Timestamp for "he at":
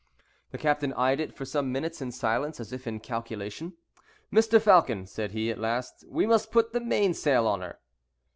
5.33-5.59